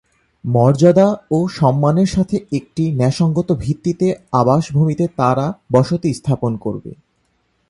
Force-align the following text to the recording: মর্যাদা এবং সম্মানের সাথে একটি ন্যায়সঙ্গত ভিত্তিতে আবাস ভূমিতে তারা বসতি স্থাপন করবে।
মর্যাদা 0.43 1.07
এবং 1.25 1.41
সম্মানের 1.49 2.09
সাথে 2.15 2.35
একটি 2.51 2.83
ন্যায়সঙ্গত 2.91 3.49
ভিত্তিতে 3.59 4.07
আবাস 4.31 4.63
ভূমিতে 4.71 5.05
তারা 5.17 5.45
বসতি 5.73 6.09
স্থাপন 6.13 6.51
করবে। 6.57 6.91